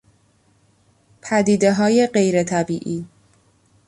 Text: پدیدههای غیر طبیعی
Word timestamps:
پدیدههای 1.21 2.07
غیر 2.07 2.43
طبیعی 2.43 3.05